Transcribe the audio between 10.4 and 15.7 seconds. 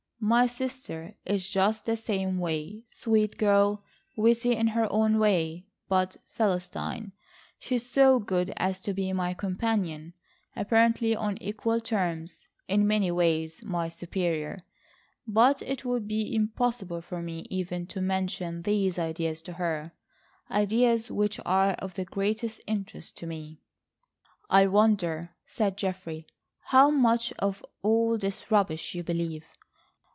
apparently on equal terms, in many ways my superior, but